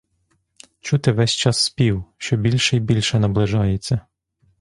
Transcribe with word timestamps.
Чути 0.81 1.11
весь 1.11 1.31
час 1.31 1.57
спів, 1.63 2.03
що 2.17 2.37
більше 2.37 2.77
й 2.77 2.79
більше 2.79 3.19
наближається. 3.19 4.01